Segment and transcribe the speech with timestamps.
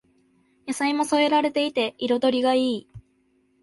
[0.67, 2.87] 野菜も添えられていて彩りがいい